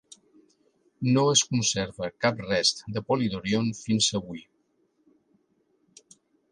[1.17, 4.45] No es conserva cap rest de Polydorion fins avui.